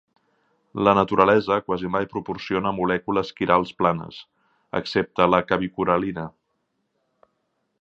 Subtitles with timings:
[0.87, 4.17] La naturalesa quasi mai proporciona molècules quirals planes,
[4.81, 6.25] excepte la cavicularina.